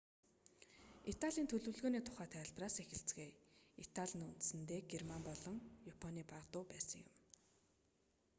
[1.13, 3.31] италийн төлөвлөгөөний тухай тайлбараас эхэлцгээе
[3.83, 5.57] итали нь үндсэндээ герман болон
[5.93, 7.11] японы бага дүү байсан юм